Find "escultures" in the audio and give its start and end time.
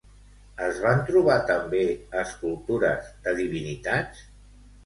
2.23-3.13